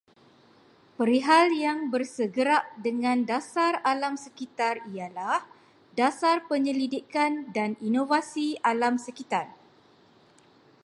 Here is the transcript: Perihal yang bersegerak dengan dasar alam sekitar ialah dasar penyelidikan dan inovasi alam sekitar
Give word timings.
Perihal 0.97 1.47
yang 1.65 1.79
bersegerak 1.93 2.65
dengan 2.85 3.17
dasar 3.31 3.73
alam 3.91 4.13
sekitar 4.25 4.75
ialah 4.93 5.39
dasar 5.99 6.37
penyelidikan 6.49 7.31
dan 7.55 7.71
inovasi 7.87 8.47
alam 8.71 8.93
sekitar 9.05 9.45